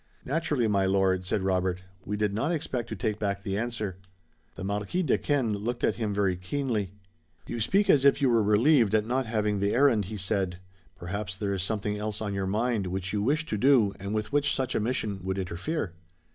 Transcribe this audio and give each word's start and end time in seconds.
"Naturally, 0.25 0.67
my 0.67 0.87
lord," 0.87 1.27
said 1.27 1.43
Robert. 1.43 1.83
"We 2.05 2.17
did 2.17 2.33
not 2.33 2.51
expect 2.51 2.89
to 2.89 2.95
take 2.95 3.19
back 3.19 3.43
the 3.43 3.55
answer." 3.55 3.97
The 4.55 4.63
Marquis 4.63 5.03
Duquesne 5.03 5.53
looked 5.55 5.83
at 5.83 5.97
him 5.97 6.11
very 6.11 6.35
keenly. 6.37 6.93
"You 7.45 7.59
speak 7.59 7.87
as 7.87 8.03
if 8.03 8.19
you 8.19 8.27
were 8.31 8.41
relieved 8.41 8.95
at 8.95 9.05
not 9.05 9.27
having 9.27 9.59
the 9.59 9.75
errand," 9.75 10.05
he 10.05 10.17
said. 10.17 10.57
"Perhaps 10.95 11.35
there 11.35 11.53
is 11.53 11.61
something 11.61 11.99
else 11.99 12.19
on 12.19 12.33
your 12.33 12.47
mind 12.47 12.87
which 12.87 13.13
you 13.13 13.21
wish 13.21 13.45
to 13.45 13.59
do 13.59 13.93
and 13.99 14.11
with 14.11 14.33
which 14.33 14.55
such 14.55 14.73
a 14.73 14.79
mission 14.79 15.19
would 15.21 15.37
interfere." 15.37 15.93